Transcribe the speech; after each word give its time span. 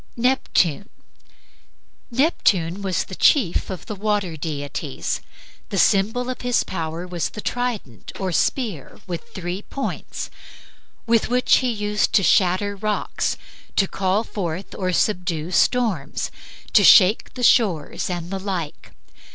NEPTUNE 0.17 0.89
Neptune 2.09 2.81
was 2.81 3.03
the 3.03 3.13
chief 3.13 3.69
of 3.69 3.85
the 3.85 3.93
water 3.95 4.35
deities. 4.35 5.21
The 5.69 5.77
symbol 5.77 6.27
of 6.27 6.41
his 6.41 6.63
power 6.63 7.05
was 7.05 7.29
the 7.29 7.39
trident, 7.39 8.11
or 8.19 8.31
spear 8.31 8.99
with 9.05 9.29
three 9.35 9.61
points, 9.61 10.31
with 11.05 11.29
which 11.29 11.57
he 11.57 11.69
used 11.69 12.13
to 12.13 12.23
shatter 12.23 12.75
rocks, 12.75 13.37
to 13.75 13.87
call 13.87 14.23
forth 14.23 14.73
or 14.73 14.91
subdue 14.91 15.51
storms, 15.51 16.31
to 16.73 16.83
shake 16.83 17.35
the 17.35 17.43
shores 17.43 18.09
and 18.09 18.31
the 18.31 18.39
like. 18.39 18.93